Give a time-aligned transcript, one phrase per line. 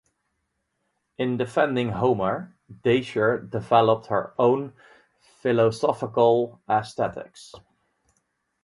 [1.19, 4.73] In defending Homer, Dacier developed her own
[5.43, 7.53] philosophical aesthetics.